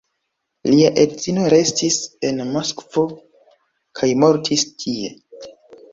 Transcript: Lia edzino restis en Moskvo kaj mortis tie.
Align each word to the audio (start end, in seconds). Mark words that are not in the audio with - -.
Lia 0.69 0.87
edzino 1.01 1.43
restis 1.55 1.99
en 2.29 2.41
Moskvo 2.55 3.07
kaj 4.01 4.13
mortis 4.25 4.65
tie. 4.83 5.17